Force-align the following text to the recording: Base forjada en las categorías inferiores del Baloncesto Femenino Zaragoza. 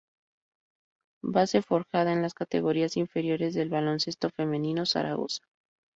Base 1.21 1.61
forjada 1.61 2.11
en 2.11 2.23
las 2.23 2.33
categorías 2.33 2.97
inferiores 2.97 3.53
del 3.53 3.69
Baloncesto 3.69 4.31
Femenino 4.31 4.87
Zaragoza. 4.87 5.43